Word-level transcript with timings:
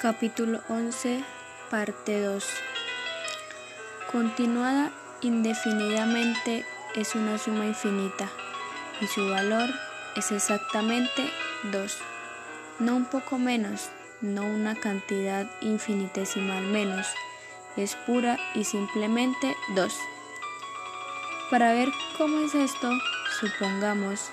Capítulo 0.00 0.62
11, 0.70 1.22
parte 1.68 2.22
2. 2.22 2.42
Continuada 4.10 4.92
indefinidamente 5.20 6.64
es 6.94 7.14
una 7.14 7.36
suma 7.36 7.66
infinita 7.66 8.30
y 9.02 9.06
su 9.08 9.28
valor 9.28 9.68
es 10.16 10.32
exactamente 10.32 11.30
2. 11.64 11.98
No 12.78 12.96
un 12.96 13.04
poco 13.04 13.36
menos, 13.36 13.90
no 14.22 14.42
una 14.46 14.74
cantidad 14.74 15.46
infinitesimal 15.60 16.62
menos, 16.62 17.06
es 17.76 17.94
pura 17.94 18.38
y 18.54 18.64
simplemente 18.64 19.54
2. 19.74 19.94
Para 21.50 21.74
ver 21.74 21.90
cómo 22.16 22.38
es 22.46 22.54
esto, 22.54 22.90
supongamos 23.38 24.30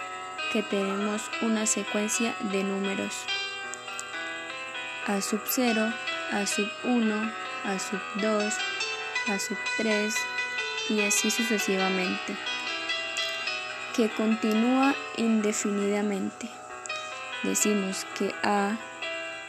que 0.54 0.63
tenemos 0.63 1.29
una 1.41 1.65
secuencia 1.65 2.38
de 2.54 2.63
números 2.63 3.25
a 5.07 5.21
sub 5.21 5.41
0, 5.47 5.93
a 6.34 6.45
sub 6.45 6.70
1, 6.84 7.31
a 7.63 7.79
sub 7.79 7.99
2, 8.21 8.53
a 9.29 9.39
sub 9.39 9.57
3 9.77 10.13
y 10.89 11.02
así 11.02 11.31
sucesivamente, 11.31 12.35
que 13.95 14.09
continúa 14.09 14.95
indefinidamente. 15.15 16.49
Decimos 17.43 18.05
que 18.17 18.34
a 18.43 18.77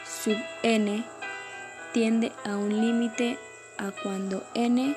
sub 0.05 0.37
n 0.63 1.05
tiende 1.91 2.31
a 2.45 2.55
un 2.55 2.69
límite 2.81 3.37
a 3.77 3.91
cuando 3.91 4.43
n 4.53 4.95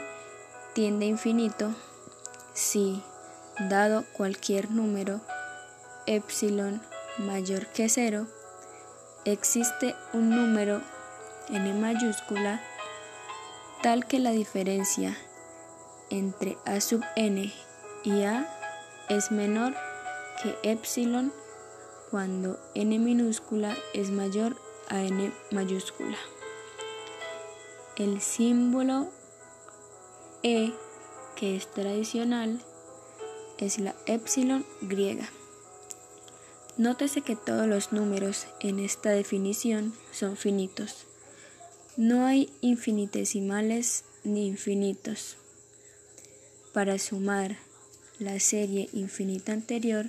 tiende 0.74 1.06
a 1.06 1.08
infinito 1.08 1.74
si, 2.54 3.02
dado 3.58 4.04
cualquier 4.12 4.70
número, 4.70 5.20
epsilon 6.06 6.80
mayor 7.18 7.66
que 7.66 7.88
0, 7.88 8.26
existe 9.24 9.94
un 10.12 10.30
número 10.30 10.82
n 11.48 11.72
mayúscula 11.74 12.60
tal 13.82 14.06
que 14.06 14.18
la 14.18 14.30
diferencia 14.30 15.16
entre 16.10 16.56
a 16.64 16.80
sub 16.80 17.02
n 17.16 17.52
y 18.04 18.22
a 18.22 18.48
es 19.08 19.30
menor 19.30 19.74
que 20.42 20.56
epsilon 20.62 21.32
cuando 22.10 22.58
n 22.74 22.98
minúscula 22.98 23.76
es 23.94 24.10
mayor 24.10 24.56
a 24.88 25.00
n 25.00 25.32
mayúscula. 25.50 26.18
El 27.96 28.20
símbolo 28.20 29.08
e, 30.42 30.72
que 31.36 31.56
es 31.56 31.70
tradicional, 31.70 32.60
es 33.58 33.78
la 33.78 33.94
epsilon 34.06 34.66
griega. 34.80 35.28
Nótese 36.82 37.20
que 37.20 37.36
todos 37.36 37.68
los 37.68 37.92
números 37.92 38.48
en 38.58 38.80
esta 38.80 39.10
definición 39.10 39.94
son 40.10 40.36
finitos. 40.36 41.06
No 41.96 42.26
hay 42.26 42.52
infinitesimales 42.60 44.02
ni 44.24 44.48
infinitos. 44.48 45.36
Para 46.72 46.98
sumar 46.98 47.56
la 48.18 48.40
serie 48.40 48.88
infinita 48.92 49.52
anterior, 49.52 50.06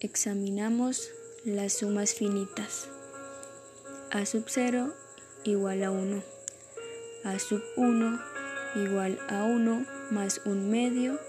examinamos 0.00 1.10
las 1.44 1.74
sumas 1.74 2.14
finitas. 2.14 2.88
A 4.10 4.24
sub 4.24 4.44
0 4.46 4.94
igual 5.44 5.84
a 5.84 5.90
1. 5.90 6.22
A 7.24 7.38
sub 7.38 7.62
1 7.76 8.20
igual 8.76 9.18
a 9.28 9.44
1 9.44 9.84
más 10.10 10.40
un 10.46 10.70
medio 10.70 11.20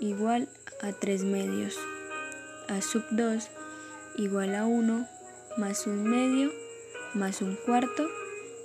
igual 0.00 0.48
a 0.80 0.92
3 0.94 1.24
medios. 1.24 1.76
A 2.68 2.80
sub 2.80 3.04
2 3.10 3.50
igual 4.16 4.54
a 4.54 4.66
1 4.66 5.08
más 5.56 5.86
un 5.86 6.04
medio 6.04 6.52
más 7.14 7.42
un 7.42 7.56
cuarto 7.56 8.08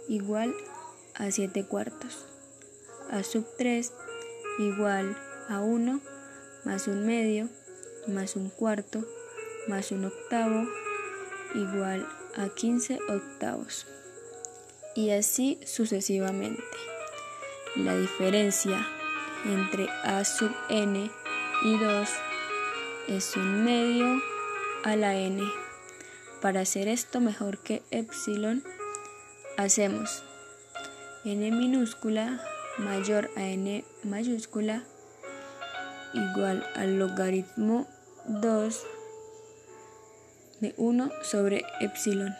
igual 0.07 0.55
a 1.13 1.31
7 1.31 1.65
cuartos. 1.65 2.25
A 3.11 3.23
sub 3.23 3.45
3 3.57 3.93
igual 4.59 5.15
a 5.47 5.61
1 5.61 6.01
más 6.65 6.87
un 6.87 7.05
medio 7.05 7.49
más 8.07 8.35
un 8.35 8.49
cuarto 8.49 9.05
más 9.67 9.91
un 9.91 10.05
octavo 10.05 10.67
igual 11.53 12.07
a 12.35 12.49
15 12.49 12.99
octavos. 13.09 13.85
Y 14.95 15.11
así 15.11 15.59
sucesivamente. 15.65 16.63
La 17.75 17.95
diferencia 17.95 18.85
entre 19.45 19.87
a 20.03 20.23
sub 20.25 20.51
n 20.69 21.11
y 21.63 21.77
2 21.77 22.09
es 23.07 23.35
un 23.35 23.63
medio 23.63 24.19
a 24.83 24.95
la 24.95 25.15
n. 25.15 25.41
Para 26.41 26.61
hacer 26.61 26.87
esto 26.87 27.19
mejor 27.19 27.59
que 27.59 27.81
epsilon, 27.91 28.63
hacemos 29.57 30.23
n 31.25 31.51
minúscula 31.51 32.41
mayor 32.77 33.29
a 33.35 33.43
n 33.43 33.83
mayúscula 34.03 34.83
igual 36.13 36.65
al 36.75 36.97
logaritmo 36.97 37.87
2 38.27 38.85
de 40.61 40.73
1 40.77 41.11
sobre 41.23 41.65
epsilon. 41.81 42.33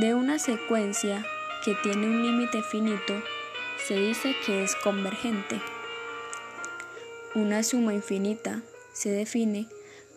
De 0.00 0.14
una 0.14 0.38
secuencia 0.38 1.24
que 1.64 1.74
tiene 1.82 2.06
un 2.06 2.22
límite 2.22 2.62
finito, 2.62 3.14
se 3.86 3.94
dice 3.94 4.34
que 4.44 4.62
es 4.62 4.74
convergente. 4.76 5.60
Una 7.34 7.62
suma 7.62 7.94
infinita 7.94 8.62
se 8.92 9.10
define 9.10 9.68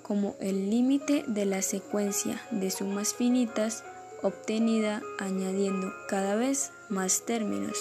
como 0.09 0.35
el 0.39 0.71
límite 0.71 1.23
de 1.27 1.45
la 1.45 1.61
secuencia 1.61 2.41
de 2.49 2.71
sumas 2.71 3.13
finitas 3.13 3.83
obtenida 4.23 5.03
añadiendo 5.19 5.93
cada 6.07 6.35
vez 6.35 6.71
más 6.89 7.27
términos. 7.27 7.77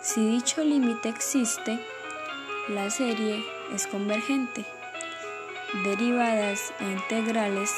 Si 0.00 0.26
dicho 0.26 0.64
límite 0.64 1.10
existe, 1.10 1.78
la 2.70 2.88
serie 2.88 3.44
es 3.74 3.86
convergente. 3.86 4.64
Derivadas 5.84 6.72
e 6.80 6.84
integrales 6.84 7.70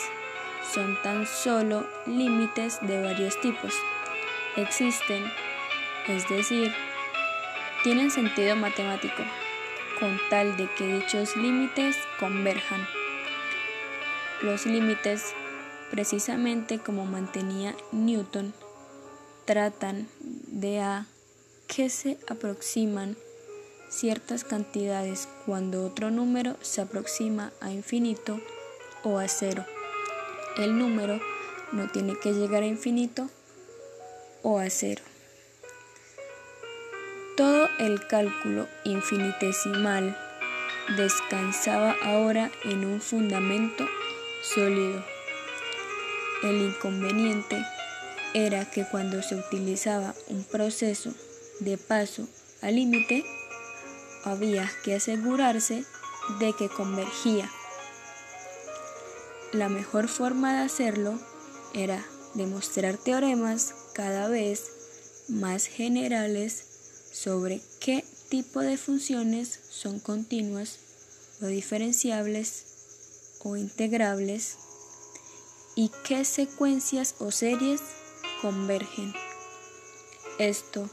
son 0.72 0.96
tan 1.02 1.26
solo 1.26 1.88
límites 2.06 2.78
de 2.82 3.02
varios 3.02 3.40
tipos. 3.40 3.74
Existen, 4.54 5.24
es 6.06 6.28
decir, 6.28 6.72
tienen 7.82 8.12
sentido 8.12 8.54
matemático, 8.54 9.24
con 9.98 10.20
tal 10.30 10.56
de 10.56 10.68
que 10.76 10.86
dichos 10.86 11.34
límites 11.34 11.96
converjan 12.20 12.86
los 14.44 14.66
límites, 14.66 15.32
precisamente 15.90 16.78
como 16.78 17.06
mantenía 17.06 17.74
Newton, 17.92 18.52
tratan 19.46 20.06
de 20.20 20.80
a 20.80 21.06
que 21.66 21.88
se 21.88 22.18
aproximan 22.28 23.16
ciertas 23.88 24.44
cantidades 24.44 25.28
cuando 25.46 25.86
otro 25.86 26.10
número 26.10 26.56
se 26.60 26.82
aproxima 26.82 27.52
a 27.60 27.70
infinito 27.70 28.38
o 29.02 29.18
a 29.18 29.28
cero. 29.28 29.64
El 30.58 30.78
número 30.78 31.20
no 31.72 31.88
tiene 31.88 32.14
que 32.18 32.32
llegar 32.32 32.62
a 32.62 32.66
infinito 32.66 33.30
o 34.42 34.58
a 34.58 34.68
cero. 34.68 35.02
Todo 37.36 37.68
el 37.78 38.06
cálculo 38.06 38.68
infinitesimal 38.84 40.16
descansaba 40.96 41.96
ahora 42.02 42.50
en 42.64 42.84
un 42.84 43.00
fundamento 43.00 43.86
sólido. 44.44 45.02
El 46.42 46.60
inconveniente 46.60 47.64
era 48.34 48.70
que 48.70 48.84
cuando 48.84 49.22
se 49.22 49.36
utilizaba 49.36 50.14
un 50.28 50.44
proceso 50.44 51.12
de 51.60 51.78
paso 51.78 52.28
al 52.60 52.74
límite, 52.76 53.24
había 54.24 54.70
que 54.84 54.94
asegurarse 54.94 55.84
de 56.40 56.52
que 56.52 56.68
convergía. 56.68 57.50
La 59.52 59.68
mejor 59.68 60.08
forma 60.08 60.52
de 60.54 60.64
hacerlo 60.64 61.18
era 61.72 62.04
demostrar 62.34 62.96
teoremas 62.96 63.74
cada 63.94 64.28
vez 64.28 65.24
más 65.28 65.66
generales 65.66 66.64
sobre 67.12 67.60
qué 67.80 68.04
tipo 68.28 68.60
de 68.60 68.76
funciones 68.76 69.60
son 69.70 70.00
continuas 70.00 70.78
o 71.40 71.46
diferenciables 71.46 72.73
o 73.44 73.56
integrables 73.56 74.56
y 75.76 75.90
qué 76.04 76.24
secuencias 76.24 77.14
o 77.20 77.30
series 77.30 77.80
convergen. 78.42 79.14
Esto 80.38 80.88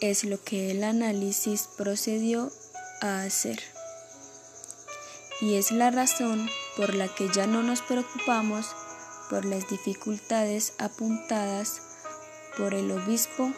es 0.00 0.24
lo 0.24 0.42
que 0.42 0.70
el 0.70 0.84
análisis 0.84 1.68
procedió 1.76 2.50
a 3.02 3.22
hacer. 3.22 3.60
Y 5.40 5.56
es 5.56 5.70
la 5.70 5.90
razón 5.90 6.48
por 6.76 6.94
la 6.94 7.08
que 7.08 7.28
ya 7.28 7.46
no 7.46 7.62
nos 7.62 7.82
preocupamos 7.82 8.66
por 9.28 9.44
las 9.44 9.68
dificultades 9.68 10.72
apuntadas 10.78 11.82
por 12.56 12.72
el 12.72 12.90
obispo 12.90 13.52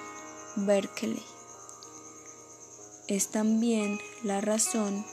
Berkeley. 0.57 1.25
Es 3.07 3.29
también 3.29 4.01
la 4.23 4.41
razón 4.41 5.07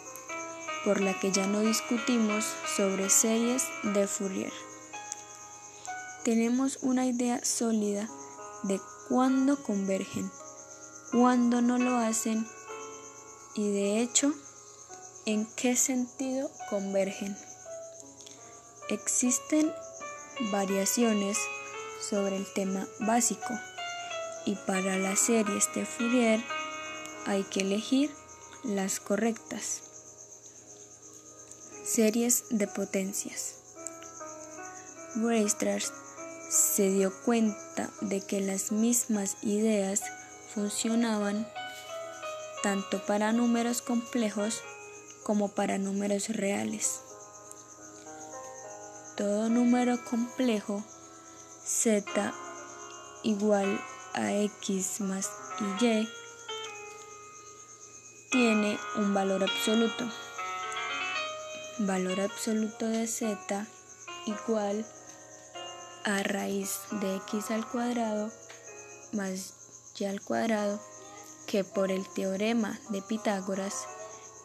por 0.85 1.01
la 1.01 1.19
que 1.19 1.31
ya 1.31 1.47
no 1.47 1.61
discutimos 1.61 2.45
sobre 2.77 3.09
series 3.09 3.63
de 3.81 4.07
Fourier. 4.07 4.53
Tenemos 6.23 6.77
una 6.83 7.07
idea 7.07 7.43
sólida 7.43 8.07
de 8.63 8.79
cuándo 9.09 9.61
convergen, 9.61 10.31
cuándo 11.11 11.61
no 11.61 11.79
lo 11.79 11.97
hacen 11.97 12.47
y 13.55 13.71
de 13.71 13.99
hecho 13.99 14.31
en 15.25 15.47
qué 15.55 15.75
sentido 15.75 16.51
convergen. 16.69 17.35
Existen 18.89 19.73
variaciones 20.51 21.39
sobre 22.07 22.37
el 22.37 22.45
tema 22.53 22.87
básico 22.99 23.53
y 24.45 24.55
para 24.55 24.97
las 24.97 25.19
series 25.19 25.73
de 25.73 25.85
Fourier 25.85 26.43
hay 27.25 27.43
que 27.43 27.61
elegir 27.61 28.11
las 28.63 28.99
correctas. 28.99 29.94
Series 31.85 32.45
de 32.49 32.65
potencias. 32.65 33.57
Weierstrass 35.17 35.93
se 36.49 36.89
dio 36.89 37.13
cuenta 37.23 37.91
de 38.01 38.21
que 38.21 38.41
las 38.41 38.71
mismas 38.71 39.37
ideas 39.43 40.01
funcionaban 40.55 41.47
tanto 42.63 43.05
para 43.05 43.33
números 43.33 43.83
complejos 43.83 44.63
como 45.21 45.49
para 45.49 45.77
números 45.77 46.29
reales. 46.29 47.01
Todo 49.15 49.49
número 49.49 50.03
complejo 50.05 50.83
z 51.63 52.33
igual 53.21 53.79
a 54.15 54.33
x 54.33 55.01
más 55.01 55.29
y 55.59 56.07
tiene 58.31 58.79
un 58.95 59.13
valor 59.13 59.43
absoluto. 59.43 60.24
Valor 61.79 62.21
absoluto 62.21 62.87
de 62.87 63.05
z 63.05 63.67
igual 64.25 64.85
a 66.05 66.23
raíz 66.23 66.79
de 67.01 67.17
x 67.17 67.51
al 67.51 67.69
cuadrado 67.69 68.31
más 69.11 69.91
y 69.99 70.05
al 70.05 70.21
cuadrado 70.21 70.79
que 71.47 71.65
por 71.65 71.91
el 71.91 72.07
teorema 72.07 72.79
de 72.91 73.01
Pitágoras 73.01 73.87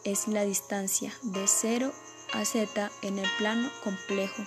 es 0.03 0.27
la 0.27 0.43
distancia 0.43 1.13
de 1.21 1.47
0 1.47 1.93
a 2.33 2.43
z 2.43 2.91
en 3.01 3.17
el 3.17 3.29
plano 3.37 3.69
complejo. 3.81 4.43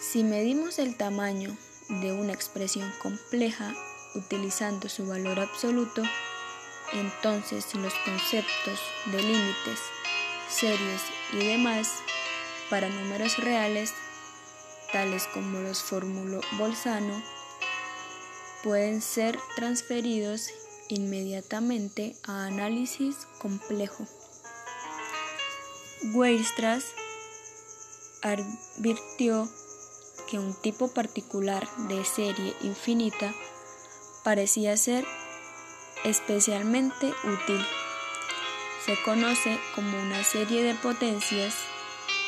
Si 0.00 0.24
medimos 0.24 0.80
el 0.80 0.96
tamaño 0.96 1.56
de 1.88 2.10
una 2.10 2.32
expresión 2.32 2.92
compleja 3.00 3.72
utilizando 4.16 4.88
su 4.88 5.06
valor 5.06 5.38
absoluto, 5.38 6.02
entonces 6.92 7.72
los 7.76 7.94
conceptos 8.04 8.80
de 9.12 9.22
límites, 9.22 9.80
series 10.52 11.02
y 11.32 11.46
demás 11.46 11.88
para 12.70 12.88
números 12.88 13.38
reales, 13.38 13.92
tales 14.92 15.26
como 15.32 15.60
los 15.60 15.82
fórmulo 15.82 16.40
Bolzano, 16.58 17.22
pueden 18.62 19.02
ser 19.02 19.38
transferidos 19.56 20.48
inmediatamente 20.88 22.16
a 22.24 22.46
análisis 22.46 23.16
complejo. 23.40 24.06
Weierstrass 26.14 26.84
advirtió 28.22 29.48
que 30.30 30.38
un 30.38 30.54
tipo 30.54 30.88
particular 30.88 31.68
de 31.88 32.04
serie 32.04 32.54
infinita 32.62 33.32
parecía 34.24 34.76
ser 34.76 35.04
especialmente 36.04 37.12
útil. 37.24 37.64
Se 38.84 38.96
conoce 39.02 39.58
como 39.74 40.00
una 40.00 40.24
serie 40.24 40.64
de 40.64 40.74
potencias 40.74 41.54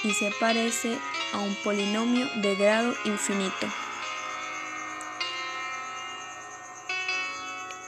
y 0.05 0.13
se 0.13 0.31
parece 0.39 0.99
a 1.33 1.39
un 1.39 1.55
polinomio 1.65 2.27
de 2.43 2.55
grado 2.55 2.95
infinito. 3.05 3.67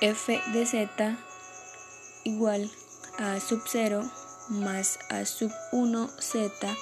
f 0.01 0.43
de 0.53 0.67
z 0.67 1.17
igual 2.25 2.71
a 3.19 3.41
sub 3.41 3.63
0 3.67 4.03
más 4.49 4.99
a 5.09 5.25
sub 5.25 5.51
1 5.73 6.11
z 6.21 6.77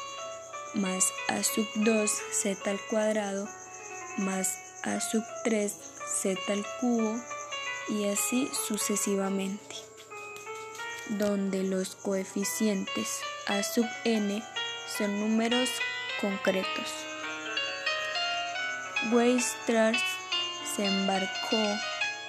más 0.75 1.13
a 1.29 1.45
sub 1.45 1.67
2 1.77 2.11
z 2.33 2.71
al 2.71 2.81
cuadrado 2.91 3.47
más 4.19 4.59
a 4.83 5.01
sub 5.01 5.23
3 5.45 5.73
z 6.23 6.39
al 6.49 6.67
cubo 6.81 7.15
y 7.89 8.07
así 8.09 8.51
sucesivamente, 8.67 9.77
donde 11.11 11.62
los 11.62 11.97
coeficientes 11.97 13.21
a 13.47 13.62
sub 13.62 13.87
n 14.05 14.43
son 14.99 15.21
números 15.21 15.69
concretos. 16.21 16.93
Weierstrass 19.12 19.99
se 20.75 20.87
embarcó 20.87 21.62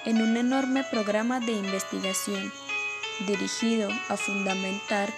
en 0.04 0.22
un 0.22 0.36
enorme 0.36 0.84
programa 0.84 1.40
de 1.40 1.52
investigación 1.52 2.52
dirigido 3.26 3.88
a 4.08 4.16
fundamentar 4.16 5.12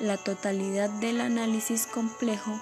la 0.00 0.16
totalidad 0.16 0.90
del 0.90 1.20
análisis 1.20 1.86
complejo 1.86 2.60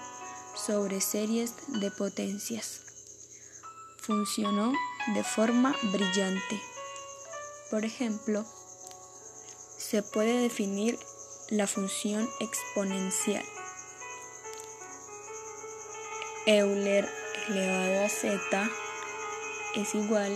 sobre 0.55 1.01
series 1.01 1.55
de 1.81 1.91
potencias. 1.91 2.83
Funcionó 3.99 4.73
de 5.15 5.25
forma 5.25 5.75
brillante. 5.91 6.61
Por 7.71 7.85
ejemplo, 7.85 8.45
se 9.91 10.03
puede 10.03 10.41
definir 10.41 10.99
la 11.51 11.67
función 11.67 12.29
exponencial. 12.41 13.45
Euler 16.47 17.09
elevado 17.49 18.05
a 18.05 18.09
z 18.09 18.71
es 19.75 19.95
igual 19.95 20.33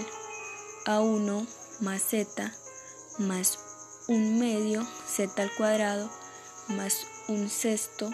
a 0.85 1.01
1 1.01 1.47
más 1.81 2.03
z 2.03 2.53
más 3.19 3.59
un 4.09 4.39
medio 4.39 4.87
z 5.07 5.43
al 5.43 5.51
cuadrado 5.57 6.11
más 6.69 7.07
un 7.29 7.49
sexto 7.49 8.11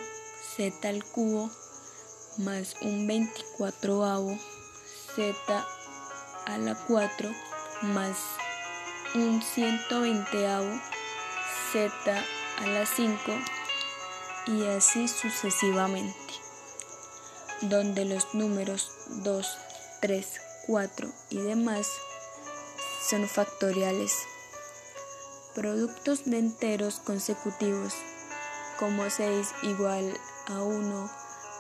z 0.57 0.89
al 0.89 1.05
cubo 1.05 1.51
más 2.39 2.77
un 2.81 3.09
24avo 3.09 4.39
z 5.17 5.67
a 6.47 6.59
la 6.59 6.75
4 6.87 7.31
más 7.83 8.17
un 9.15 9.43
120avo 9.43 10.94
z 11.75 11.91
a 12.09 12.67
la 12.69 12.87
5 12.87 13.19
y 14.47 14.65
así 14.67 15.09
sucesivamente, 15.09 16.15
donde 17.63 18.05
los 18.05 18.33
números 18.33 18.93
2, 19.09 19.59
3, 20.01 20.41
4 20.69 21.09
y 21.31 21.39
demás 21.39 21.89
son 23.11 23.29
factoriales. 23.29 24.13
Productos 25.57 26.25
de 26.27 26.39
enteros 26.39 27.01
consecutivos 27.01 27.95
como 28.79 29.11
6 29.11 29.49
igual 29.65 30.17
a 30.47 30.63
1 30.63 31.11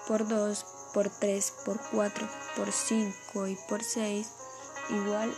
por 0.06 0.28
2 0.28 0.66
por 0.94 1.10
3 1.10 1.54
por 1.64 1.80
4 1.90 2.28
por 2.56 2.70
5 2.70 3.48
y 3.48 3.58
por 3.68 3.82
6 3.82 4.28
igual 4.90 5.34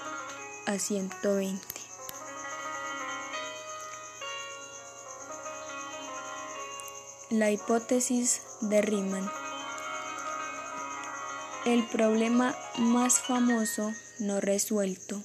a 0.66 0.78
120. 0.78 1.75
La 7.30 7.50
hipótesis 7.50 8.40
de 8.60 8.82
Riemann. 8.82 9.28
El 11.64 11.84
problema 11.88 12.54
más 12.78 13.18
famoso 13.18 13.90
no 14.20 14.40
resuelto 14.40 15.20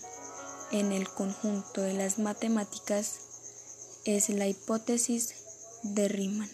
en 0.71 0.93
el 0.93 1.07
conjunto 1.07 1.81
de 1.81 1.93
las 1.93 2.17
matemáticas 2.17 3.99
es 4.05 4.29
la 4.29 4.47
hipótesis 4.47 5.35
de 5.83 6.07
Riemann. 6.07 6.49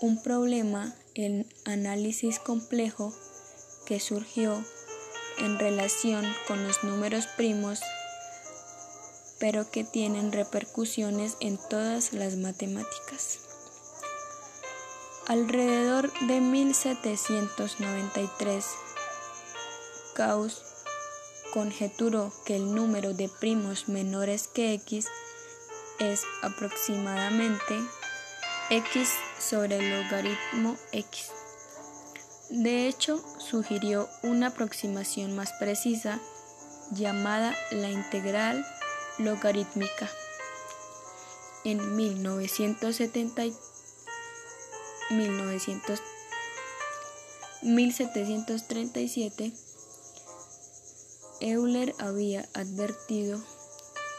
Un 0.00 0.20
problema 0.20 0.96
en 1.14 1.48
análisis 1.64 2.40
complejo 2.40 3.14
que 3.86 4.00
surgió 4.00 4.60
en 5.38 5.60
relación 5.60 6.24
con 6.48 6.66
los 6.66 6.82
números 6.82 7.28
primos, 7.36 7.78
pero 9.38 9.70
que 9.70 9.84
tienen 9.84 10.32
repercusiones 10.32 11.36
en 11.38 11.58
todas 11.68 12.12
las 12.12 12.34
matemáticas. 12.34 13.51
Alrededor 15.28 16.12
de 16.26 16.40
1793, 16.40 18.66
Gauss 20.16 20.64
conjeturó 21.52 22.32
que 22.44 22.56
el 22.56 22.74
número 22.74 23.14
de 23.14 23.28
primos 23.28 23.88
menores 23.88 24.48
que 24.48 24.72
x 24.74 25.06
es 26.00 26.24
aproximadamente 26.42 27.78
x 28.70 29.10
sobre 29.38 29.76
el 29.76 30.02
logaritmo 30.02 30.76
x. 30.90 31.30
De 32.50 32.88
hecho, 32.88 33.22
sugirió 33.38 34.08
una 34.24 34.48
aproximación 34.48 35.36
más 35.36 35.52
precisa 35.52 36.18
llamada 36.90 37.54
la 37.70 37.90
integral 37.90 38.66
logarítmica. 39.18 40.10
En 41.64 41.94
1970, 41.94 43.44
1900, 45.12 46.00
1737 47.62 49.52
Euler 51.40 51.94
había 51.98 52.48
advertido 52.54 53.40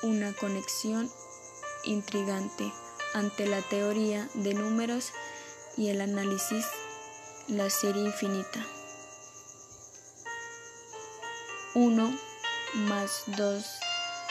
una 0.03 0.33
conexión 0.33 1.09
intrigante 1.83 2.71
ante 3.13 3.47
la 3.47 3.61
teoría 3.61 4.29
de 4.35 4.53
números 4.53 5.11
y 5.77 5.89
el 5.89 6.01
análisis 6.01 6.65
la 7.47 7.69
serie 7.69 8.03
infinita. 8.03 8.65
1 11.75 12.19
más 12.75 13.23
2 13.27 13.65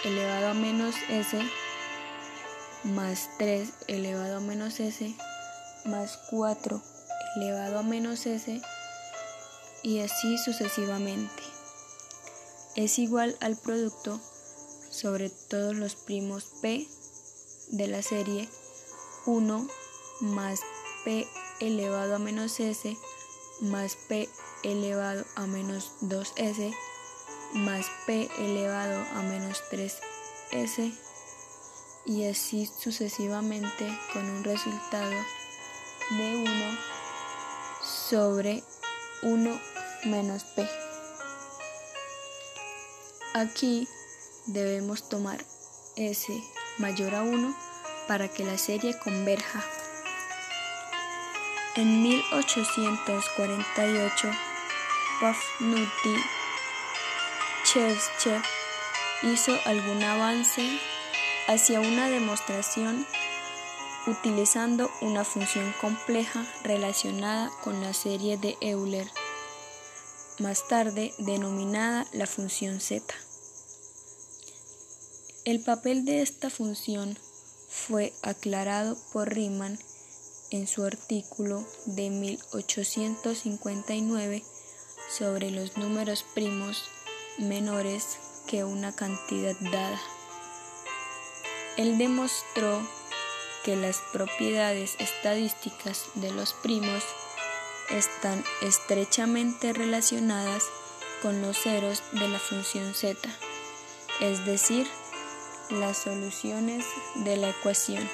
elevado 0.05 0.49
a 0.49 0.55
menos 0.55 0.95
s 1.09 1.39
más 2.85 3.31
3 3.39 3.69
elevado 3.89 4.37
a 4.37 4.41
menos 4.41 4.79
s 4.79 5.17
más 5.85 6.19
4 6.31 6.83
elevado 7.37 7.79
a 7.79 7.83
menos 7.83 8.27
s 8.27 8.61
y 9.83 10.01
así 10.01 10.39
sucesivamente. 10.39 11.43
Es 12.77 12.99
igual 12.99 13.37
al 13.41 13.57
producto 13.57 14.21
sobre 14.91 15.31
todos 15.31 15.75
los 15.75 15.97
primos 15.97 16.45
p 16.61 16.87
de 17.69 17.87
la 17.89 18.03
serie 18.03 18.49
1 19.27 19.69
más 20.21 20.61
p 21.05 21.27
elevado 21.61 22.17
a 22.17 22.19
menos 22.19 22.61
s 22.61 22.97
más 23.61 23.97
p 24.09 24.29
elevado 24.63 25.25
a 25.37 25.47
menos 25.47 25.93
2s 26.03 26.75
más 27.55 27.87
p 28.07 28.31
elevado 28.39 29.05
a 29.15 29.23
menos 29.23 29.63
3s 29.71 30.93
y 32.05 32.25
así 32.29 32.67
sucesivamente 32.67 33.87
con 34.13 34.29
un 34.29 34.45
resultado 34.45 35.13
de 36.17 36.37
1 36.37 36.79
sobre 37.83 38.63
1 39.23 39.61
menos 40.05 40.45
p. 40.45 40.69
Aquí 43.35 43.89
debemos 44.47 45.09
tomar 45.09 45.45
s 45.97 46.33
mayor 46.79 47.15
a 47.15 47.23
1 47.23 47.57
para 48.09 48.29
que 48.29 48.45
la 48.45 48.59
serie 48.59 48.99
converja. 48.99 49.65
En 51.77 52.03
1848, 52.03 54.29
Pafnuti 55.21 56.17
Chevchev 57.65 58.43
hizo 59.23 59.59
algún 59.65 60.03
avance 60.03 60.79
hacia 61.49 61.81
una 61.81 62.11
demostración 62.11 63.07
utilizando 64.07 64.91
una 65.01 65.25
función 65.25 65.75
compleja 65.81 66.47
relacionada 66.65 67.51
con 67.63 67.81
la 67.81 67.95
serie 67.95 68.37
de 68.37 68.59
Euler, 68.61 69.11
más 70.39 70.69
tarde 70.69 71.15
denominada 71.19 72.07
la 72.13 72.27
función 72.27 72.81
z. 72.81 73.15
El 75.45 75.61
papel 75.63 76.05
de 76.05 76.23
esta 76.23 76.51
función 76.51 77.17
fue 77.69 78.13
aclarado 78.23 78.97
por 79.13 79.33
Riemann 79.33 79.79
en 80.51 80.67
su 80.67 80.85
artículo 80.85 81.65
de 81.87 82.11
1859 82.11 84.43
sobre 85.17 85.51
los 85.51 85.77
números 85.77 86.25
primos 86.35 86.85
menores 87.39 88.19
que 88.47 88.65
una 88.65 88.95
cantidad 88.95 89.57
dada. 89.61 90.01
Él 91.77 91.99
demostró 91.99 92.81
que 93.65 93.77
las 93.77 94.03
propiedades 94.13 94.97
estadísticas 94.99 96.07
de 96.15 96.33
los 96.33 96.55
primos 96.55 97.05
están 97.91 98.43
estrechamente 98.61 99.73
relacionadas 99.73 100.65
con 101.23 101.41
los 101.43 101.59
ceros 101.59 102.03
de 102.13 102.29
la 102.29 102.39
función 102.39 102.95
z, 102.95 103.19
es 104.21 104.45
decir, 104.45 104.87
las 105.71 105.97
soluciones 105.99 106.85
de 107.17 107.37
la 107.37 107.51
ecuación. 107.51 108.09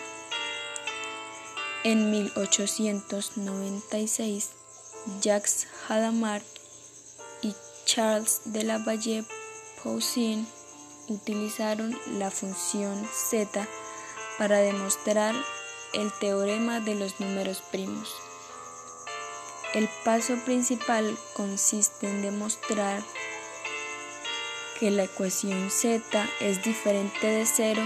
En 1.85 2.11
1896, 2.11 4.49
Jacques 5.23 5.69
Hadamard 5.89 6.43
y 7.41 7.55
Charles 7.87 8.41
de 8.45 8.65
la 8.65 8.79
Valle 8.79 9.25
Poussin 9.83 10.47
utilizaron 11.09 11.99
la 12.19 12.31
función 12.31 13.09
z 13.31 13.67
para 14.39 14.59
demostrar 14.59 15.35
el 15.93 16.13
teorema 16.13 16.81
de 16.81 16.95
los 16.95 17.21
números 17.21 17.63
primos. 17.71 18.15
El 19.75 19.89
paso 20.05 20.37
principal 20.45 21.19
consiste 21.35 22.09
en 22.09 22.23
demostrar 22.23 23.03
que 24.79 24.91
la 24.91 25.05
ecuación 25.05 25.71
z 25.71 26.01
es 26.41 26.63
diferente 26.63 27.27
de 27.27 27.45
cero 27.45 27.83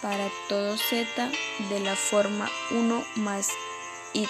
para 0.00 0.30
todo 0.48 0.76
z 0.78 1.30
de 1.68 1.80
la 1.80 1.96
forma 1.96 2.48
1 2.70 3.04
más 3.16 3.48
i. 4.14 4.26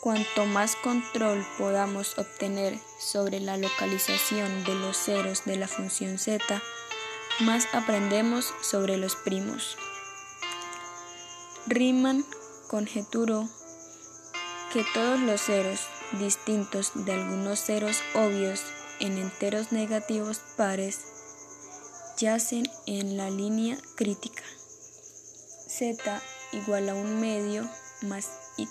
Cuanto 0.00 0.46
más 0.46 0.76
control 0.76 1.46
podamos 1.56 2.18
obtener 2.18 2.78
sobre 2.98 3.40
la 3.40 3.56
localización 3.56 4.64
de 4.64 4.74
los 4.74 4.96
ceros 4.96 5.44
de 5.44 5.56
la 5.56 5.68
función 5.68 6.18
z, 6.18 6.62
más 7.40 7.66
aprendemos 7.72 8.52
sobre 8.60 8.96
los 8.96 9.16
primos. 9.16 9.76
Riemann 11.66 12.24
conjeturó 12.68 13.48
que 14.72 14.84
todos 14.94 15.20
los 15.20 15.40
ceros 15.42 15.80
distintos 16.18 16.92
de 16.94 17.12
algunos 17.12 17.60
ceros 17.60 18.02
obvios 18.14 18.62
en 19.00 19.18
enteros 19.18 19.72
negativos 19.72 20.40
pares 20.56 21.00
yacen 22.18 22.68
en 22.86 23.16
la 23.16 23.30
línea 23.30 23.78
crítica. 23.94 24.42
Z 25.68 26.20
igual 26.52 26.88
a 26.88 26.94
un 26.94 27.20
medio 27.20 27.68
más 28.02 28.28
I. 28.56 28.68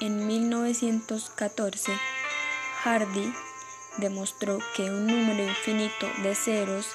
En 0.00 0.26
1914, 0.26 1.92
Hardy 2.82 3.32
demostró 3.98 4.58
que 4.76 4.82
un 4.82 5.06
número 5.06 5.42
infinito 5.44 6.06
de 6.22 6.34
ceros 6.34 6.86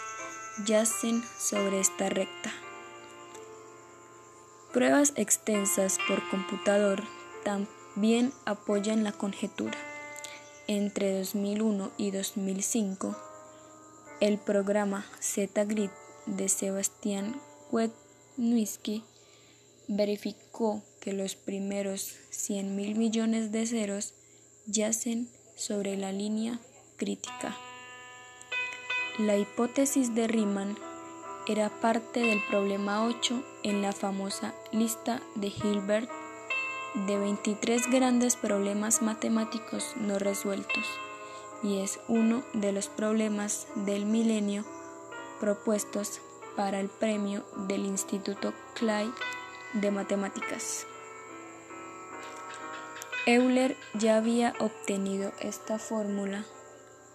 yacen 0.66 1.24
sobre 1.38 1.80
esta 1.80 2.10
recta. 2.10 2.52
Pruebas 4.74 5.14
extensas 5.16 5.98
por 6.08 6.28
computador 6.30 7.04
también 7.44 8.34
apoyan 8.46 9.04
la 9.04 9.12
conjetura. 9.12 9.78
Entre 10.68 11.18
2001 11.18 11.92
y 11.98 12.12
2005, 12.12 13.16
el 14.20 14.38
programa 14.38 15.06
Z-Grid 15.20 15.90
de 16.26 16.50
Sebastián 16.50 17.40
Kwetniewski 17.72 19.04
verificó 19.88 20.84
que 21.00 21.14
los 21.14 21.36
primeros 21.36 22.16
100.000 22.32 22.96
millones 22.96 23.52
de 23.52 23.66
ceros 23.66 24.14
yacen 24.66 25.30
sobre 25.56 25.96
la 25.96 26.12
línea 26.12 26.60
crítica. 26.98 27.56
La 29.18 29.38
hipótesis 29.38 30.14
de 30.14 30.28
Riemann 30.28 30.78
era 31.48 31.70
parte 31.70 32.20
del 32.20 32.42
problema 32.50 33.06
8 33.06 33.42
en 33.64 33.82
la 33.82 33.94
famosa 33.94 34.54
lista 34.72 35.22
de 35.36 35.48
Hilbert 35.48 36.10
de 37.06 37.18
23 37.18 37.90
grandes 37.90 38.36
problemas 38.36 39.02
matemáticos 39.02 39.94
no 39.98 40.20
resueltos 40.20 40.86
y 41.64 41.80
es 41.80 42.00
uno 42.08 42.44
de 42.54 42.72
los 42.72 42.90
problemas 42.90 43.68
del 43.76 44.06
milenio 44.06 44.66
propuestos 45.40 46.20
para 46.56 46.80
el 46.80 46.90
premio 46.90 47.46
del 47.68 47.86
Instituto 47.86 48.54
Clay 48.74 49.12
de 49.74 49.92
Matemáticas. 49.92 50.86
Euler 53.26 53.76
ya 53.94 54.18
había 54.18 54.54
obtenido 54.60 55.32
esta 55.40 55.80
fórmula 55.80 56.46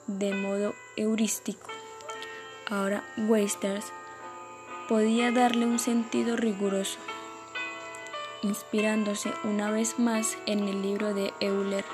de 0.07 0.35
modo 0.35 0.75
heurístico. 0.97 1.69
Ahora 2.69 3.05
Weisters 3.17 3.93
podía 4.89 5.31
darle 5.31 5.67
un 5.67 5.79
sentido 5.79 6.37
riguroso, 6.37 6.99
inspirándose 8.43 9.33
una 9.45 9.71
vez 9.71 9.99
más 9.99 10.37
en 10.47 10.69
el 10.69 10.83
libro 10.83 11.15
de 11.15 11.33
Euler 11.41 11.85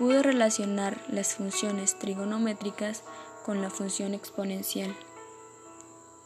pudo 0.00 0.22
relacionar 0.22 0.98
las 1.08 1.34
funciones 1.34 1.98
trigonométricas 1.98 3.04
con 3.44 3.60
la 3.60 3.68
función 3.68 4.14
exponencial, 4.14 4.96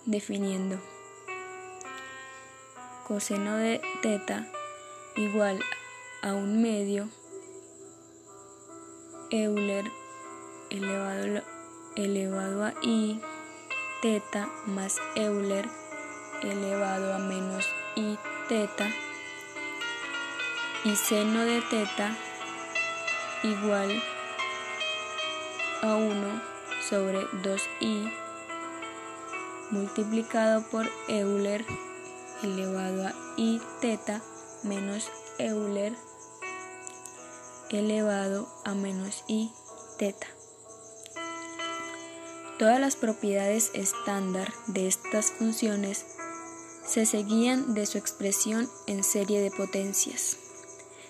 definiendo 0.07 0.79
coseno 3.09 3.57
de 3.57 3.83
teta 4.01 4.47
igual 5.17 5.59
a 6.23 6.35
un 6.35 6.63
medio 6.63 7.09
Euler 9.33 9.91
elevado, 10.75 11.43
elevado 11.95 12.65
a 12.65 12.75
i 12.83 13.21
teta 14.03 14.49
más 14.67 15.01
Euler 15.15 15.69
elevado 16.43 17.15
a 17.15 17.19
menos 17.19 17.65
i 17.95 18.19
teta 18.49 18.91
y 20.85 20.97
seno 20.97 21.45
de 21.45 21.63
teta 21.71 22.17
igual 23.45 24.03
a 25.83 25.95
1 25.95 26.43
sobre 26.89 27.21
2i 27.21 28.13
multiplicado 29.71 30.65
por 30.73 30.91
Euler 31.07 31.65
elevado 32.43 33.07
a 33.07 33.13
i 33.37 33.61
teta 33.81 34.21
menos 34.65 35.09
Euler 35.39 35.95
elevado 37.71 38.49
a 38.65 38.75
menos 38.75 39.23
i 39.29 39.53
teta. 39.99 40.44
Todas 42.59 42.79
las 42.79 42.95
propiedades 42.95 43.73
estándar 43.75 44.53
de 44.69 44.87
estas 44.87 45.33
funciones 45.33 46.05
se 46.87 47.05
seguían 47.05 47.75
de 47.75 47.85
su 47.85 47.99
expresión 47.99 48.71
en 48.87 49.03
serie 49.03 49.41
de 49.41 49.51
potencias. 49.51 50.37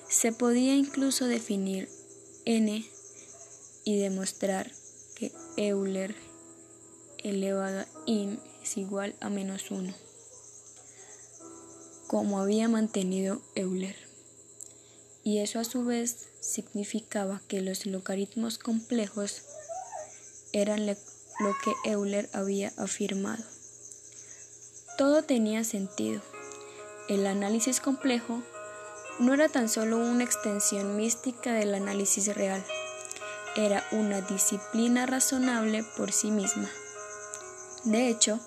Se 0.09 0.33
podía 0.33 0.75
incluso 0.75 1.27
definir 1.27 1.91
n 2.47 2.89
y 3.85 3.99
demostrar 3.99 4.73
que 5.17 5.33
Euler 5.59 6.15
elevado 7.19 7.81
a 7.81 7.87
in 8.07 8.41
es 8.63 8.79
igual 8.79 9.15
a 9.21 9.29
menos 9.29 9.71
1, 9.71 9.95
como 12.07 12.41
había 12.41 12.69
mantenido 12.69 13.43
Euler. 13.55 13.97
Y 15.23 15.41
eso 15.41 15.59
a 15.59 15.65
su 15.65 15.85
vez 15.85 16.29
significaba 16.41 17.43
que 17.49 17.61
los 17.61 17.85
logaritmos 17.85 18.57
complejos 18.57 19.43
eran 20.53 20.87
lo 21.41 21.55
que 21.63 21.73
Euler 21.91 22.29
había 22.33 22.73
afirmado. 22.77 23.45
Todo 24.97 25.23
tenía 25.23 25.65
sentido. 25.65 26.23
El 27.09 27.27
análisis 27.27 27.81
complejo 27.81 28.43
no 29.19 29.35
era 29.35 29.49
tan 29.49 29.69
solo 29.69 29.99
una 29.99 30.25
extensión 30.25 30.97
mística 30.97 31.53
del 31.53 31.75
análisis 31.75 32.35
real, 32.35 32.65
era 33.57 33.85
una 33.93 34.21
disciplina 34.21 35.07
razonable 35.07 35.85
por 35.97 36.11
sí 36.13 36.31
misma. 36.31 36.69
De 37.85 38.09
hecho, 38.09 38.41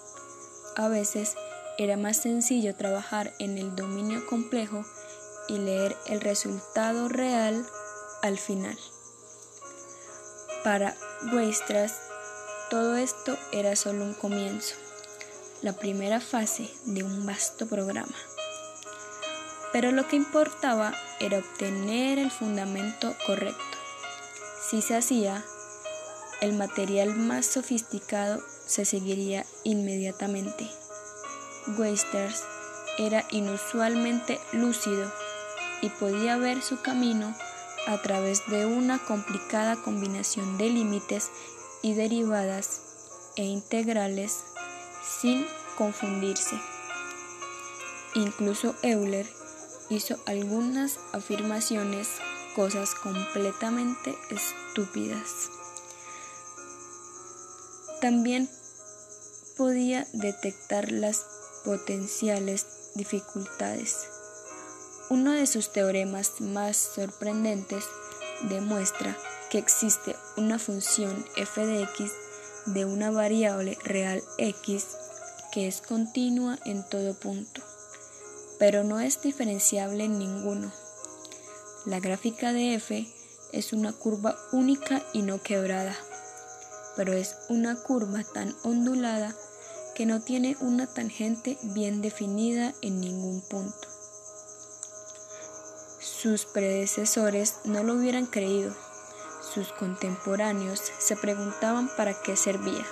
a 0.76 0.90
veces 0.90 1.36
era 1.78 1.96
más 1.96 2.18
sencillo 2.18 2.76
trabajar 2.76 3.34
en 3.40 3.58
el 3.58 3.76
dominio 3.76 4.26
complejo 4.26 4.84
y 5.48 5.58
leer 5.60 5.96
el 6.08 6.20
resultado 6.22 7.08
real 7.08 7.66
al 8.22 8.38
final. 8.38 8.78
Para 10.64 10.96
Weierstrass, 11.32 11.94
todo 12.70 12.96
esto 12.96 13.38
era 13.52 13.76
solo 13.76 14.04
un 14.04 14.14
comienzo 14.14 14.76
la 15.62 15.74
primera 15.74 16.20
fase 16.20 16.70
de 16.86 17.04
un 17.04 17.26
vasto 17.26 17.66
programa. 17.66 18.16
Pero 19.74 19.92
lo 19.92 20.08
que 20.08 20.16
importaba 20.16 20.94
era 21.20 21.40
obtener 21.40 22.20
el 22.20 22.32
fundamento 22.32 23.16
correcto. 23.26 23.78
Si 24.70 24.82
se 24.82 24.96
hacía, 24.96 25.44
el 26.42 26.54
material 26.54 27.16
más 27.16 27.46
sofisticado 27.48 28.42
se 28.66 28.86
seguiría 28.86 29.46
inmediatamente. 29.64 30.70
Weisters 31.78 32.44
era 33.00 33.26
inusualmente 33.32 34.40
lúcido 34.54 35.12
y 35.82 35.90
podía 35.90 36.38
ver 36.38 36.62
su 36.62 36.82
camino 36.82 37.36
a 37.88 38.02
través 38.02 38.46
de 38.48 38.66
una 38.66 39.00
complicada 39.00 39.76
combinación 39.78 40.58
de 40.58 40.70
límites 40.70 41.30
y 41.82 41.94
derivadas 41.94 42.82
e 43.36 43.44
integrales 43.44 44.44
sin 45.22 45.46
confundirse. 45.78 46.60
Incluso 48.16 48.76
Euler 48.82 49.28
hizo 49.90 50.18
algunas 50.26 51.00
afirmaciones, 51.14 52.10
cosas 52.56 52.96
completamente 52.96 54.16
estúpidas. 54.30 55.50
También 58.02 58.50
podía 59.56 60.08
detectar 60.14 60.92
las 60.92 61.26
potenciales 61.64 62.66
dificultades. 62.96 64.08
Uno 65.10 65.32
de 65.32 65.48
sus 65.48 65.72
teoremas 65.72 66.42
más 66.42 66.78
sorprendentes 66.78 67.86
demuestra 68.50 69.18
que 69.50 69.58
existe 69.58 70.16
una 70.38 70.60
función 70.60 71.26
f 71.36 71.66
de 71.66 71.82
x 71.82 72.12
de 72.68 72.86
una 72.86 73.10
variable 73.10 73.78
real 73.84 74.24
x 74.38 74.86
que 75.52 75.68
es 75.68 75.82
continua 75.82 76.60
en 76.66 76.88
todo 76.88 77.16
punto, 77.16 77.62
pero 78.60 78.84
no 78.84 79.00
es 79.00 79.22
diferenciable 79.22 80.04
en 80.04 80.20
ninguno. 80.20 80.72
La 81.86 82.00
gráfica 82.00 82.54
de 82.54 82.76
f 82.76 83.12
es 83.52 83.74
una 83.74 83.94
curva 83.94 84.38
única 84.52 85.02
y 85.14 85.24
no 85.24 85.42
quebrada, 85.42 85.96
pero 86.96 87.14
es 87.14 87.36
una 87.50 87.76
curva 87.76 88.24
tan 88.24 88.56
ondulada 88.64 89.34
que 89.96 90.06
no 90.06 90.22
tiene 90.22 90.56
una 90.60 90.86
tangente 90.86 91.58
bien 91.64 92.02
definida 92.02 92.76
en 92.82 93.00
ningún 93.00 93.42
punto. 93.42 93.88
Sus 96.00 96.46
predecesores 96.46 97.56
no 97.64 97.84
lo 97.84 97.96
hubieran 97.96 98.28
creído 98.28 98.76
sus 99.58 99.74
contemporáneos 99.74 100.80
se 101.00 101.16
preguntaban 101.16 101.90
para 101.98 102.14
qué 102.14 102.38
servía. 102.38 102.86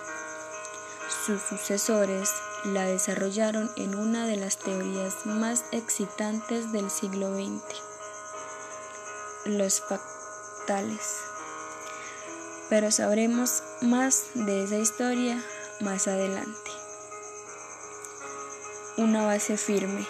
Sus 1.24 1.40
sucesores 1.40 2.32
la 2.64 2.86
desarrollaron 2.86 3.70
en 3.76 3.94
una 3.94 4.26
de 4.26 4.36
las 4.36 4.58
teorías 4.58 5.28
más 5.28 5.66
excitantes 5.72 6.72
del 6.72 6.90
siglo 6.90 7.36
XX, 7.36 7.62
los 9.46 9.80
factales. 9.80 11.20
Pero 12.68 12.90
sabremos 12.90 13.62
más 13.82 14.30
de 14.34 14.64
esa 14.64 14.78
historia 14.78 15.40
más 15.82 16.08
adelante. 16.08 16.72
Una 18.98 19.24
base 19.24 19.56
firme. 19.56 20.08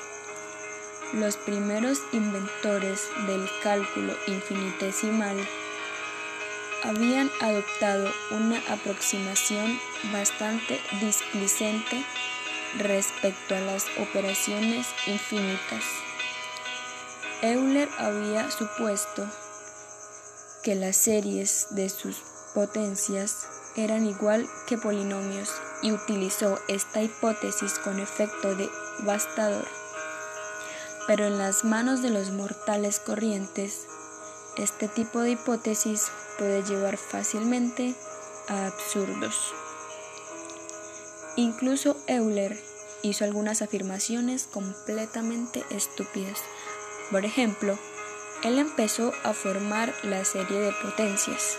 Los 1.11 1.35
primeros 1.35 1.99
inventores 2.13 3.09
del 3.27 3.45
cálculo 3.61 4.13
infinitesimal 4.27 5.35
habían 6.87 7.31
adoptado 7.41 8.11
una 8.31 8.61
aproximación 8.69 9.79
bastante 10.11 10.79
displicente 11.01 12.03
respecto 12.77 13.55
a 13.55 13.59
las 13.61 13.85
operaciones 13.99 14.87
infinitas. 15.07 15.83
Euler 17.41 17.89
había 17.97 18.51
supuesto 18.51 19.27
que 20.63 20.75
las 20.75 20.95
series 20.95 21.67
de 21.71 21.89
sus 21.89 22.17
potencias 22.53 23.47
eran 23.75 24.05
igual 24.05 24.47
que 24.67 24.77
polinomios 24.77 25.49
y 25.81 25.91
utilizó 25.91 26.59
esta 26.67 27.01
hipótesis 27.01 27.73
con 27.79 27.99
efecto 27.99 28.55
devastador. 28.55 29.67
Pero 31.07 31.25
en 31.25 31.37
las 31.37 31.65
manos 31.65 32.01
de 32.01 32.09
los 32.09 32.31
mortales 32.31 32.99
corrientes, 32.99 33.85
este 34.57 34.87
tipo 34.87 35.19
de 35.19 35.31
hipótesis 35.31 36.09
puede 36.37 36.63
llevar 36.63 36.97
fácilmente 36.97 37.95
a 38.47 38.67
absurdos. 38.67 39.53
Incluso 41.35 41.97
Euler 42.07 42.57
hizo 43.01 43.23
algunas 43.25 43.61
afirmaciones 43.61 44.47
completamente 44.47 45.63
estúpidas. 45.69 46.39
Por 47.11 47.25
ejemplo, 47.25 47.77
él 48.43 48.57
empezó 48.57 49.11
a 49.23 49.33
formar 49.33 49.93
la 50.03 50.23
serie 50.25 50.59
de 50.59 50.71
potencias. 50.81 51.57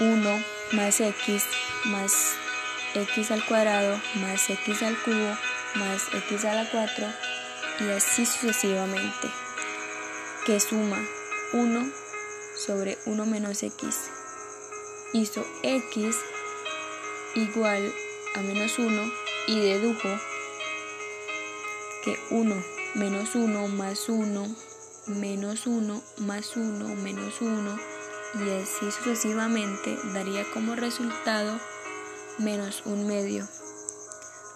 1 0.00 0.44
más 0.72 1.00
x 1.00 1.44
más 1.86 2.34
x 2.94 3.30
al 3.30 3.44
cuadrado 3.46 3.98
más 4.16 4.50
x 4.50 4.82
al 4.82 5.00
cubo 5.02 5.36
más 5.76 6.02
x 6.12 6.44
a 6.44 6.54
la 6.54 6.70
4 6.70 7.06
y 7.80 7.90
así 7.92 8.26
sucesivamente 8.26 9.28
que 10.44 10.60
suma 10.60 11.02
1 11.52 11.92
sobre 12.56 12.98
1 13.06 13.26
menos 13.26 13.62
x. 13.62 14.10
Hizo 15.12 15.44
x 15.62 16.16
igual 17.34 17.92
a 18.34 18.40
menos 18.40 18.78
1 18.78 19.12
y 19.46 19.60
dedujo 19.60 20.08
que 22.04 22.18
1 22.30 22.64
menos 22.94 23.34
1 23.34 23.68
más 23.68 24.08
1 24.08 24.56
menos 25.06 25.66
1 25.66 26.02
más 26.18 26.56
1 26.56 26.96
menos 26.96 27.40
1 27.40 27.78
y 28.34 28.50
así 28.50 28.90
sucesivamente 28.90 29.96
daría 30.12 30.44
como 30.52 30.74
resultado 30.74 31.58
menos 32.38 32.82
un 32.84 33.06
medio, 33.06 33.48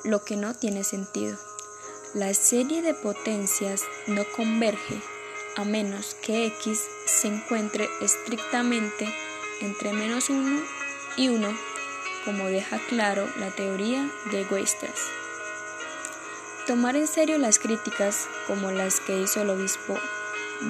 lo 0.04 0.22
que 0.24 0.36
no 0.36 0.54
tiene 0.54 0.84
sentido. 0.84 1.38
La 2.12 2.34
serie 2.34 2.82
de 2.82 2.94
potencias 2.94 3.84
no 4.06 4.24
converge 4.36 5.00
a 5.56 5.64
menos 5.64 6.16
que 6.22 6.46
x 6.46 6.86
se 7.06 7.28
encuentre 7.28 7.88
estrictamente 8.00 9.08
entre 9.60 9.92
menos 9.92 10.30
1 10.30 10.62
y 11.16 11.28
1, 11.28 11.58
como 12.24 12.44
deja 12.46 12.78
claro 12.88 13.28
la 13.38 13.50
teoría 13.50 14.10
de 14.30 14.44
Weierstrass. 14.50 15.10
Tomar 16.66 16.96
en 16.96 17.06
serio 17.06 17.38
las 17.38 17.58
críticas 17.58 18.28
como 18.46 18.70
las 18.70 19.00
que 19.00 19.20
hizo 19.20 19.42
el 19.42 19.50
obispo 19.50 19.98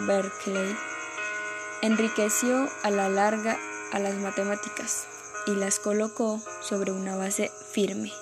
Berkeley 0.06 0.76
enriqueció 1.82 2.68
a 2.82 2.90
la 2.90 3.08
larga 3.08 3.58
a 3.92 3.98
las 3.98 4.14
matemáticas 4.14 5.06
y 5.46 5.54
las 5.54 5.78
colocó 5.78 6.40
sobre 6.60 6.92
una 6.92 7.16
base 7.16 7.50
firme. 7.72 8.12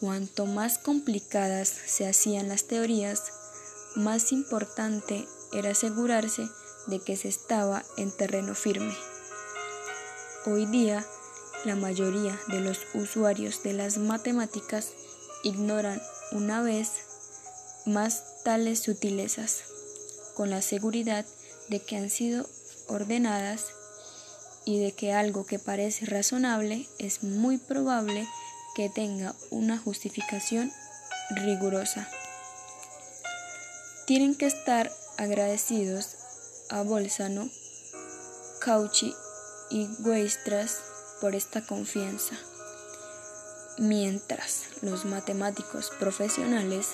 Cuanto 0.00 0.46
más 0.46 0.78
complicadas 0.78 1.68
se 1.68 2.06
hacían 2.06 2.48
las 2.48 2.64
teorías, 2.64 3.32
más 3.94 4.32
importante 4.32 5.26
era 5.52 5.70
asegurarse 5.70 6.48
de 6.86 7.00
que 7.00 7.16
se 7.16 7.28
estaba 7.28 7.82
en 7.96 8.10
terreno 8.10 8.54
firme. 8.54 8.94
Hoy 10.46 10.66
día, 10.66 11.04
la 11.64 11.76
mayoría 11.76 12.38
de 12.48 12.60
los 12.60 12.80
usuarios 12.94 13.62
de 13.62 13.72
las 13.72 13.98
matemáticas 13.98 14.92
ignoran 15.42 16.00
una 16.32 16.60
vez 16.60 16.90
más 17.86 18.42
tales 18.44 18.80
sutilezas, 18.80 19.62
con 20.34 20.50
la 20.50 20.62
seguridad 20.62 21.24
de 21.68 21.80
que 21.80 21.96
han 21.96 22.10
sido 22.10 22.46
ordenadas 22.88 23.66
y 24.64 24.82
de 24.82 24.92
que 24.92 25.12
algo 25.12 25.46
que 25.46 25.58
parece 25.58 26.06
razonable 26.06 26.88
es 26.98 27.22
muy 27.22 27.58
probable 27.58 28.26
que 28.74 28.88
tenga 28.88 29.34
una 29.50 29.78
justificación 29.78 30.72
rigurosa. 31.30 32.08
Tienen 34.06 34.34
que 34.34 34.44
estar 34.44 34.92
agradecidos 35.16 36.16
a 36.68 36.82
Bolzano, 36.82 37.48
Cauchy 38.60 39.14
y 39.70 39.88
Weierstrass 40.00 40.76
por 41.22 41.34
esta 41.34 41.64
confianza. 41.64 42.34
Mientras 43.78 44.64
los 44.82 45.06
matemáticos 45.06 45.90
profesionales 45.98 46.88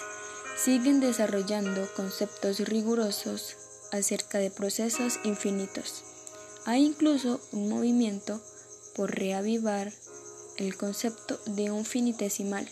siguen 0.57 1.01
desarrollando 1.01 1.93
conceptos 1.97 2.61
rigurosos 2.61 3.57
acerca 3.91 4.39
de 4.39 4.53
procesos 4.53 5.19
infinitos. 5.25 6.05
Hay 6.65 6.85
incluso 6.85 7.41
un 7.51 7.69
movimiento 7.71 8.41
por 8.95 9.11
reavivar 9.11 9.93
el 10.59 10.77
concepto 10.77 11.41
de 11.47 11.73
un 11.73 11.85
finitesimal, 11.85 12.69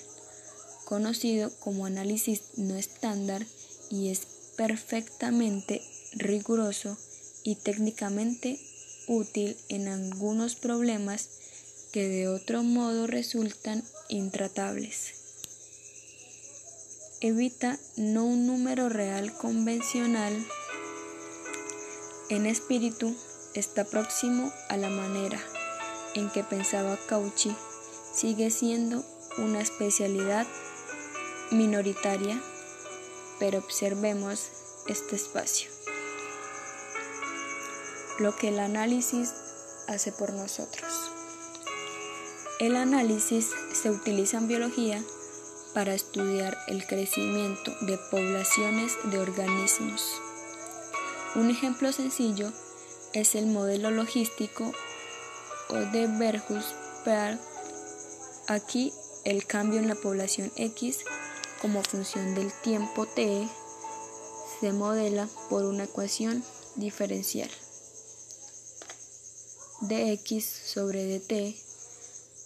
conocido 0.84 1.50
como 1.58 1.86
análisis 1.86 2.56
no 2.56 2.76
estándar 2.76 3.44
y 3.90 4.10
es 4.10 4.26
perfectamente 4.56 5.82
riguroso 6.12 6.96
y 7.44 7.56
técnicamente 7.56 8.58
útil 9.06 9.56
en 9.68 9.88
algunos 9.88 10.56
problemas 10.56 11.28
que 11.92 12.08
de 12.08 12.28
otro 12.28 12.62
modo 12.62 13.06
resultan 13.06 13.82
intratables. 14.08 15.14
Evita 17.20 17.78
no 17.96 18.24
un 18.24 18.46
número 18.46 18.88
real 18.88 19.32
convencional 19.32 20.34
en 22.30 22.44
espíritu 22.44 23.16
está 23.54 23.84
próximo 23.84 24.52
a 24.68 24.76
la 24.76 24.90
manera 24.90 25.40
en 26.14 26.28
que 26.28 26.44
pensaba 26.44 26.98
Cauchy, 27.08 27.56
sigue 28.12 28.50
siendo 28.50 29.02
una 29.38 29.62
especialidad 29.62 30.46
minoritaria, 31.50 32.38
pero 33.38 33.58
observemos 33.58 34.48
este 34.86 35.16
espacio. 35.16 35.70
Lo 38.18 38.34
que 38.36 38.48
el 38.48 38.58
análisis 38.58 39.32
hace 39.86 40.12
por 40.12 40.32
nosotros. 40.32 41.10
El 42.60 42.76
análisis 42.76 43.50
se 43.72 43.90
utiliza 43.90 44.38
en 44.38 44.48
biología 44.48 45.02
para 45.74 45.94
estudiar 45.94 46.56
el 46.66 46.86
crecimiento 46.86 47.72
de 47.82 47.98
poblaciones 48.10 48.96
de 49.04 49.18
organismos 49.18 50.20
un 51.34 51.50
ejemplo 51.50 51.92
sencillo 51.92 52.50
es 53.12 53.34
el 53.34 53.46
modelo 53.46 53.90
logístico 53.90 54.72
o 55.68 55.74
de 55.74 56.06
Verhus. 56.06 56.74
Aquí 58.48 58.92
el 59.24 59.46
cambio 59.46 59.78
en 59.78 59.88
la 59.88 59.94
población 59.94 60.50
X 60.56 61.04
como 61.60 61.82
función 61.82 62.34
del 62.34 62.52
tiempo 62.62 63.06
t 63.06 63.48
se 64.60 64.72
modela 64.72 65.28
por 65.48 65.64
una 65.64 65.84
ecuación 65.84 66.44
diferencial. 66.76 67.50
dx 69.80 70.44
sobre 70.44 71.18
dt 71.18 71.56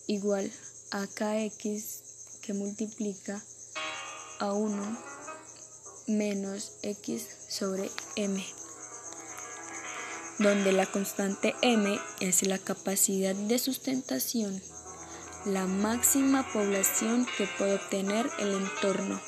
igual 0.07 0.53
a 0.90 1.07
kx 1.07 2.40
que 2.42 2.53
multiplica 2.53 3.42
a 4.40 4.53
1 4.53 4.98
menos 6.09 6.72
x 6.83 7.27
sobre 7.48 7.90
m 8.16 8.44
donde 10.38 10.72
la 10.72 10.87
constante 10.87 11.55
m 11.62 11.98
es 12.20 12.46
la 12.46 12.59
capacidad 12.59 13.35
de 13.35 13.59
sustentación, 13.59 14.61
la 15.44 15.66
máxima 15.66 16.44
población 16.52 17.26
que 17.37 17.46
puede 17.59 17.74
obtener 17.74 18.31
el 18.38 18.55
entorno. 18.55 19.20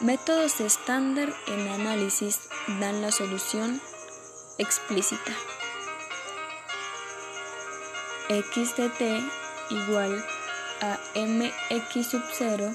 Métodos 0.00 0.60
estándar 0.60 1.32
en 1.48 1.68
análisis 1.68 2.40
dan 2.78 3.02
la 3.02 3.10
solución 3.10 3.80
explícita. 4.58 5.32
x 8.28 8.76
de 8.76 8.88
t 8.90 9.20
igual 9.70 10.24
a 10.80 10.98
mx 11.16 12.06
sub 12.06 12.22
0 12.32 12.72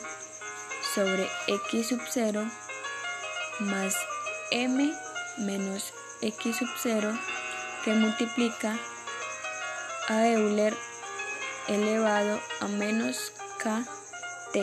sobre 0.93 1.29
x 1.47 1.87
sub 1.87 2.01
0 2.09 2.43
más 3.59 3.95
m 4.51 4.93
menos 5.37 5.93
x 6.21 6.57
sub 6.57 6.69
0 6.83 7.17
que 7.85 7.93
multiplica 7.93 8.77
a 10.09 10.27
Euler 10.27 10.75
elevado 11.67 12.39
a 12.59 12.67
menos 12.67 13.33
kt, 13.57 14.57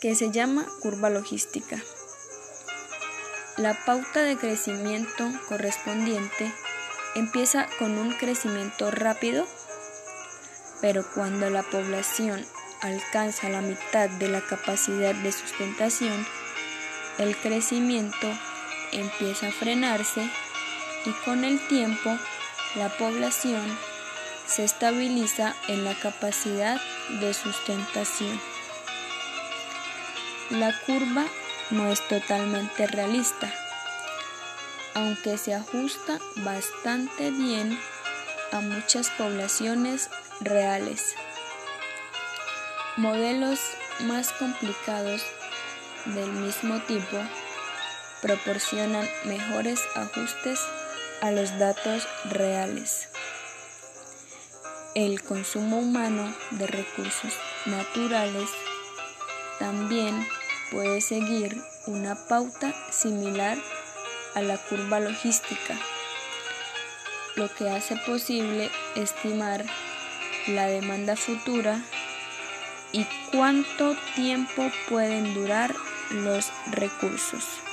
que 0.00 0.14
se 0.14 0.30
llama 0.30 0.66
curva 0.80 1.10
logística. 1.10 1.78
La 3.56 3.74
pauta 3.84 4.22
de 4.22 4.36
crecimiento 4.36 5.30
correspondiente 5.48 6.52
empieza 7.14 7.68
con 7.78 7.96
un 7.98 8.12
crecimiento 8.12 8.90
rápido, 8.90 9.46
pero 10.80 11.04
cuando 11.14 11.48
la 11.50 11.62
población 11.62 12.44
alcanza 12.80 13.48
la 13.48 13.60
mitad 13.60 14.08
de 14.10 14.28
la 14.28 14.40
capacidad 14.40 15.14
de 15.14 15.30
sustentación, 15.30 16.26
el 17.18 17.36
crecimiento 17.36 18.26
empieza 18.92 19.48
a 19.48 19.52
frenarse 19.52 20.28
y 21.06 21.10
con 21.24 21.44
el 21.44 21.64
tiempo 21.68 22.18
la 22.74 22.88
población 22.98 23.62
se 24.46 24.64
estabiliza 24.64 25.54
en 25.68 25.84
la 25.84 25.94
capacidad 25.94 26.80
de 27.20 27.32
sustentación. 27.34 28.40
La 30.50 30.78
curva 30.86 31.24
no 31.70 31.90
es 31.90 32.06
totalmente 32.08 32.86
realista, 32.86 33.52
aunque 34.94 35.38
se 35.38 35.54
ajusta 35.54 36.18
bastante 36.36 37.30
bien 37.30 37.78
a 38.52 38.60
muchas 38.60 39.10
poblaciones 39.10 40.10
reales. 40.40 41.14
Modelos 42.96 43.60
más 44.00 44.32
complicados 44.32 45.22
del 46.06 46.30
mismo 46.32 46.80
tipo 46.82 47.18
proporcionan 48.20 49.08
mejores 49.24 49.80
ajustes 49.96 50.60
a 51.20 51.30
los 51.30 51.58
datos 51.58 52.06
reales. 52.30 53.08
El 54.94 55.22
consumo 55.22 55.78
humano 55.78 56.32
de 56.52 56.68
recursos 56.68 57.32
naturales 57.66 58.48
también 59.58 60.24
puede 60.70 61.00
seguir 61.00 61.60
una 61.86 62.14
pauta 62.28 62.72
similar 62.92 63.58
a 64.36 64.42
la 64.42 64.56
curva 64.56 65.00
logística, 65.00 65.76
lo 67.34 67.52
que 67.54 67.70
hace 67.70 67.96
posible 68.06 68.70
estimar 68.94 69.64
la 70.46 70.66
demanda 70.66 71.16
futura 71.16 71.82
y 72.92 73.04
cuánto 73.32 73.96
tiempo 74.14 74.70
pueden 74.88 75.34
durar 75.34 75.74
los 76.10 76.52
recursos. 76.70 77.63